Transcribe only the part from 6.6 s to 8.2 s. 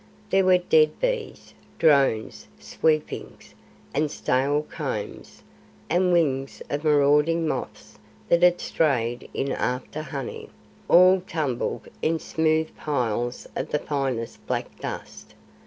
of marauding moths